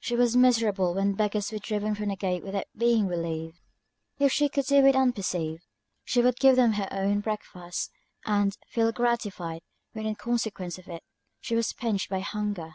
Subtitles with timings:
[0.00, 3.58] She was miserable when beggars were driven from the gate without being relieved;
[4.18, 5.62] if she could do it unperceived,
[6.04, 7.90] she would give them her own breakfast,
[8.26, 9.62] and feel gratified,
[9.94, 11.02] when, in consequence of it,
[11.40, 12.74] she was pinched by hunger.